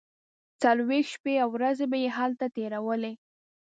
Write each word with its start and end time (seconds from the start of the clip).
څلوېښت 0.61 1.09
شپې 1.15 1.33
او 1.43 1.49
ورځې 1.55 1.85
به 1.91 1.97
یې 2.03 2.09
هلته 2.17 2.45
تیرولې. 2.55 3.13